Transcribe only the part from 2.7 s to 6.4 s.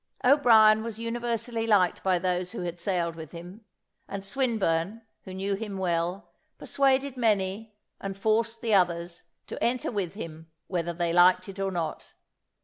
sailed with him; and Swinburne, who knew him well,